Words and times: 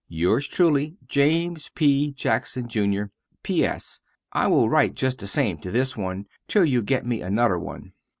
Yours 0.09 0.47
truly, 0.47 0.97
James 1.07 1.69
P. 1.75 2.11
Jackson 2.11 2.67
Jr. 2.67 3.03
P.S. 3.43 4.01
I 4.33 4.47
will 4.47 4.67
rite 4.67 4.95
just 4.95 5.19
the 5.19 5.27
same 5.27 5.59
to 5.59 5.69
this 5.69 5.95
one 5.95 6.25
till 6.47 6.65
you 6.65 6.81
get 6.81 7.05
me 7.05 7.21
a 7.21 7.29
nuther 7.29 7.59
one. 7.59 7.93